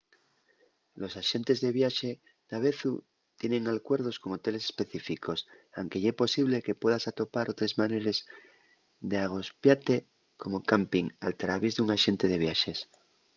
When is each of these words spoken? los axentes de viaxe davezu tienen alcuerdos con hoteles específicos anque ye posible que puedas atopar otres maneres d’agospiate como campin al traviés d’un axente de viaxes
los 1.01 1.13
axentes 1.21 1.57
de 1.63 1.69
viaxe 1.79 2.11
davezu 2.51 2.93
tienen 3.39 3.63
alcuerdos 3.73 4.15
con 4.21 4.29
hoteles 4.35 4.63
específicos 4.71 5.39
anque 5.79 6.01
ye 6.03 6.19
posible 6.23 6.63
que 6.65 6.79
puedas 6.81 7.03
atopar 7.11 7.45
otres 7.53 7.73
maneres 7.81 8.17
d’agospiate 9.09 9.95
como 10.41 10.65
campin 10.71 11.05
al 11.25 11.33
traviés 11.41 11.73
d’un 11.75 11.89
axente 11.97 12.25
de 12.29 12.41
viaxes 12.45 12.79